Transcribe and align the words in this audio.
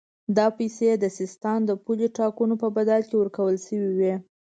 دا 0.37 0.47
پیسې 0.57 0.89
د 0.97 1.05
سیستان 1.17 1.59
د 1.65 1.71
پولې 1.83 2.07
ټاکلو 2.17 2.55
په 2.63 2.67
بدل 2.77 3.01
کې 3.07 3.15
ورکول 3.17 3.55
شوې 3.65 3.89
وې. 3.97 4.13